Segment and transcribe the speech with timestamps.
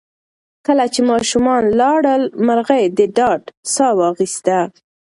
[0.65, 3.41] کله چې ماشومان لاړل، مرغۍ د ډاډ
[3.73, 4.57] ساه واخیسته.